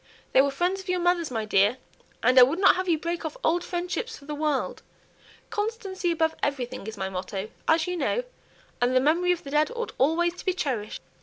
They 0.33 0.41
were 0.41 0.49
friends 0.49 0.79
of 0.81 0.89
your 0.89 0.99
mother's, 0.99 1.29
my 1.29 1.45
dear, 1.45 1.77
and 2.23 2.39
I 2.39 2.41
would 2.41 2.57
not 2.57 2.75
have 2.75 2.89
you 2.89 2.97
break 2.97 3.23
off 3.23 3.37
old 3.43 3.63
friendships 3.63 4.17
for 4.17 4.25
the 4.25 4.33
world. 4.33 4.81
'Constancy 5.51 6.09
above 6.09 6.33
everything' 6.41 6.87
is 6.87 6.97
my 6.97 7.07
motto, 7.07 7.51
as 7.67 7.85
you 7.85 7.95
know, 7.95 8.23
and 8.81 8.95
the 8.95 8.99
memory 8.99 9.31
of 9.31 9.43
the 9.43 9.51
dead 9.51 9.69
ought 9.75 9.93
always 9.99 10.33
to 10.37 10.45
be 10.45 10.53
cherished." 10.55 11.03